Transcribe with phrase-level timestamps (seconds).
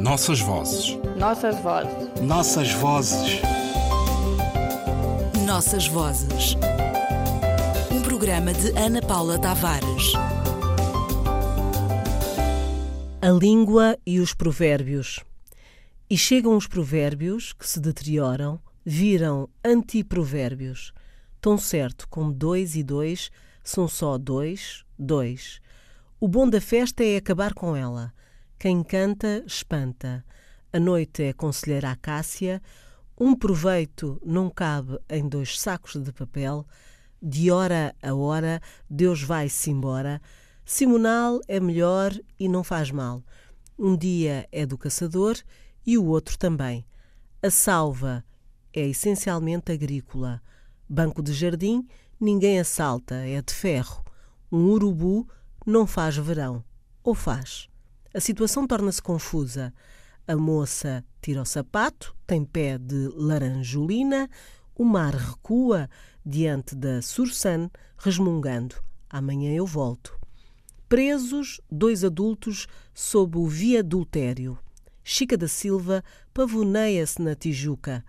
[0.00, 0.96] Nossas vozes.
[1.18, 2.22] Nossas vozes.
[2.22, 3.42] Nossas vozes.
[5.44, 6.56] Nossas vozes.
[7.92, 10.14] Um programa de Ana Paula Tavares.
[13.20, 15.20] A língua e os provérbios.
[16.08, 20.94] E chegam os provérbios que se deterioram, viram antiprovérbios.
[21.42, 23.30] Tão certo como dois e dois
[23.62, 25.60] são só dois, dois.
[26.18, 28.14] O bom da festa é acabar com ela.
[28.60, 30.22] Quem canta, espanta.
[30.70, 32.60] A noite é conselheira Acácia.
[33.18, 36.66] Um proveito não cabe em dois sacos de papel.
[37.22, 40.20] De hora a hora, Deus vai-se embora.
[40.62, 43.24] Simonal é melhor e não faz mal.
[43.78, 45.38] Um dia é do caçador
[45.86, 46.84] e o outro também.
[47.42, 48.22] A salva
[48.74, 50.42] é essencialmente agrícola.
[50.86, 51.88] Banco de jardim,
[52.20, 54.04] ninguém assalta, é de ferro.
[54.52, 55.26] Um urubu
[55.64, 56.62] não faz verão.
[57.02, 57.69] Ou faz?
[58.12, 59.72] A situação torna-se confusa.
[60.26, 64.28] A moça tira o sapato, tem pé de laranjolina,
[64.74, 65.88] o mar recua
[66.26, 68.74] diante da Sursan, resmungando:
[69.08, 70.18] Amanhã eu volto.
[70.88, 74.58] Presos, dois adultos sob o viadultério.
[75.04, 76.02] Chica da Silva
[76.34, 78.04] pavoneia-se na Tijuca.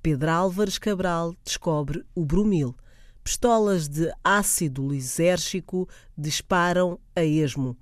[0.00, 2.76] Pedro Álvares Cabral descobre o brumil.
[3.24, 7.76] Pistolas de ácido lisérgico disparam a esmo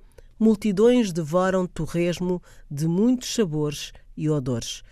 [0.45, 4.83] multidões devoram torresmo de muitos sabores e odores.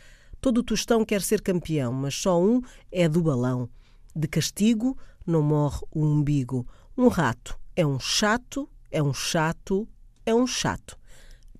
[0.40, 3.68] Todo o tostão quer ser campeão, mas só um é do balão.
[4.16, 6.66] De castigo não morre o umbigo.
[6.96, 9.86] Um rato é um chato, é um chato,
[10.24, 10.98] é um chato.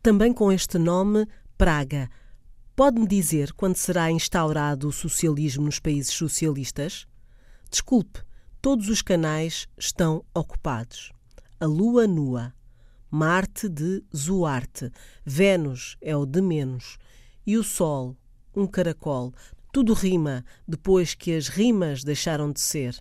[0.02, 1.26] Também com este nome,
[1.58, 2.08] Praga.
[2.74, 7.06] Pode-me dizer quando será instaurado o socialismo nos países socialistas?
[7.70, 8.20] Desculpe,
[8.62, 11.12] todos os canais estão ocupados.
[11.60, 12.54] A lua nua.
[13.14, 14.90] Marte de Zuarte,
[15.22, 16.96] Vênus é o de menos,
[17.46, 18.16] e o Sol,
[18.56, 19.34] um caracol.
[19.70, 22.98] Tudo rima depois que as rimas deixaram de ser.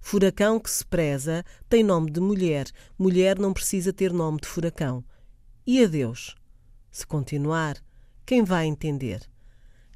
[0.00, 2.66] Furacão que se preza tem nome de mulher,
[2.98, 5.04] mulher não precisa ter nome de furacão.
[5.66, 6.34] E adeus?
[6.90, 7.76] Se continuar,
[8.24, 9.20] quem vai entender?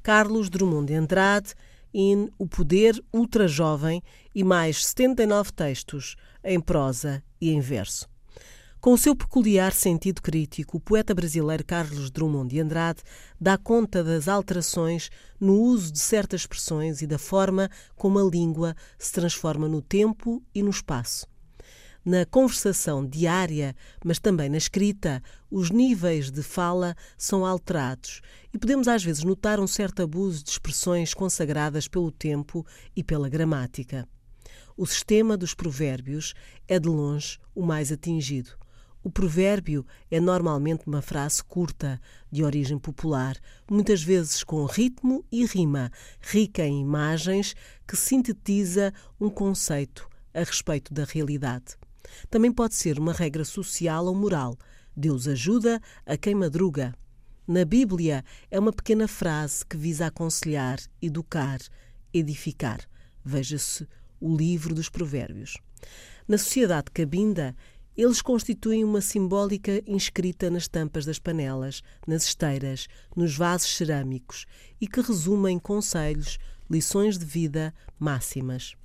[0.03, 1.55] Carlos Drummond de Andrade,
[1.91, 4.03] in O Poder Ultra Jovem
[4.35, 8.07] e mais 79 textos, em prosa e em verso.
[8.87, 13.01] Com o seu peculiar sentido crítico, o poeta brasileiro Carlos Drummond de Andrade
[13.37, 18.73] dá conta das alterações no uso de certas expressões e da forma como a língua
[18.97, 21.27] se transforma no tempo e no espaço.
[22.05, 23.75] Na conversação diária,
[24.05, 25.21] mas também na escrita,
[25.51, 28.21] os níveis de fala são alterados
[28.53, 32.65] e podemos às vezes notar um certo abuso de expressões consagradas pelo tempo
[32.95, 34.07] e pela gramática.
[34.77, 36.33] O sistema dos provérbios
[36.69, 38.51] é de longe o mais atingido.
[39.07, 41.97] O provérbio é normalmente uma frase curta,
[42.29, 43.37] de origem popular,
[43.71, 47.55] muitas vezes com ritmo e rima, rica em imagens,
[47.87, 51.77] que sintetiza um conceito a respeito da realidade.
[52.29, 54.57] Também pode ser uma regra social ou moral.
[54.93, 56.93] Deus ajuda a quem madruga.
[57.47, 61.59] Na Bíblia é uma pequena frase que visa aconselhar, educar,
[62.13, 62.81] edificar.
[63.23, 63.87] Veja-se
[64.19, 65.55] o livro dos Provérbios.
[66.27, 67.55] Na sociedade cabinda,
[67.97, 74.45] eles constituem uma simbólica inscrita nas tampas das panelas, nas esteiras, nos vasos cerâmicos
[74.79, 76.37] e que resumem conselhos,
[76.69, 78.75] lições de vida, máximas.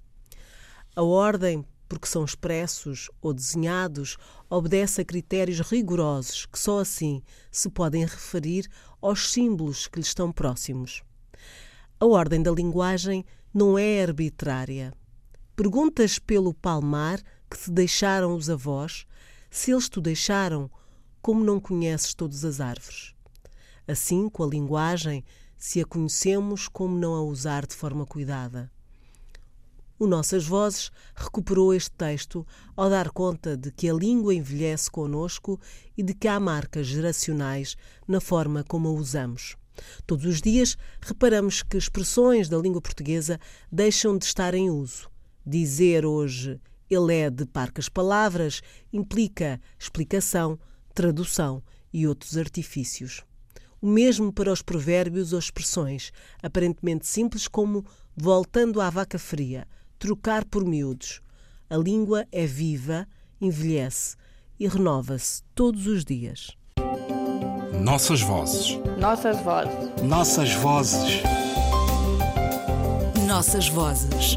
[0.97, 4.17] A ordem, porque são expressos ou desenhados,
[4.49, 8.67] obedece a critérios rigorosos que só assim se podem referir
[9.01, 11.03] aos símbolos que lhes estão próximos.
[12.01, 14.93] A ordem da linguagem não é arbitrária.
[15.55, 17.21] Perguntas pelo palmar
[17.53, 19.07] que te deixaram os avós,
[19.51, 20.71] se eles te deixaram,
[21.21, 23.15] como não conheces todas as árvores?
[23.87, 25.23] Assim, com a linguagem,
[25.59, 28.73] se a conhecemos, como não a usar de forma cuidada?
[29.99, 35.61] O Nossas Vozes recuperou este texto ao dar conta de que a língua envelhece conosco
[35.95, 37.77] e de que há marcas geracionais
[38.09, 39.57] na forma como a usamos.
[40.07, 43.39] Todos os dias reparamos que expressões da língua portuguesa
[43.71, 45.11] deixam de estar em uso.
[45.47, 46.59] Dizer hoje
[46.95, 48.61] ele é de parcas palavras,
[48.93, 50.59] implica explicação,
[50.95, 51.63] tradução
[51.93, 53.23] e outros artifícios.
[53.81, 56.13] O mesmo para os provérbios ou expressões,
[56.43, 57.85] aparentemente simples como
[58.17, 59.67] voltando à vaca fria,
[59.99, 61.21] trocar por miúdos.
[61.69, 63.09] A língua é viva,
[63.41, 64.17] envelhece
[64.59, 66.57] e renova-se todos os dias.
[67.83, 68.79] Nossas vozes.
[68.99, 70.03] Nossas vozes.
[70.05, 71.23] Nossas vozes.
[73.27, 74.37] Nossas vozes